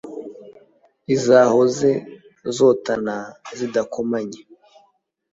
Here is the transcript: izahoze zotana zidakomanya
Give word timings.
izahoze 1.15 1.91
zotana 2.55 3.15
zidakomanya 3.57 4.39